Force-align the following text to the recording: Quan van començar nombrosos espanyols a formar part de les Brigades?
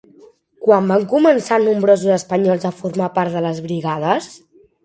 Quan 0.67 0.87
van 0.91 1.05
començar 1.11 1.59
nombrosos 1.67 2.15
espanyols 2.17 2.67
a 2.71 2.75
formar 2.81 3.13
part 3.19 3.37
de 3.39 3.47
les 3.49 3.61
Brigades? 3.67 4.33